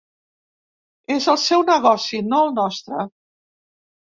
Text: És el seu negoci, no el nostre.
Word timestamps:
És 1.15 1.27
el 1.35 1.37
seu 1.43 1.65
negoci, 1.67 2.23
no 2.33 2.41
el 2.47 2.51
nostre. 2.59 3.07